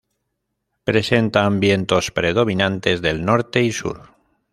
[0.83, 4.09] Presentan vientos predominantes del norte y sur.